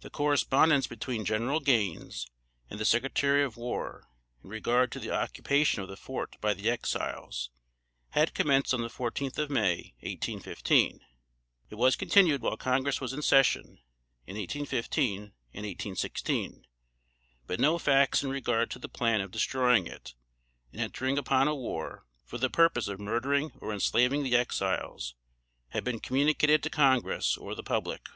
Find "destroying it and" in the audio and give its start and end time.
19.32-20.80